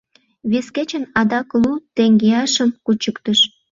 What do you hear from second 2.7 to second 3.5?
кучыктыш.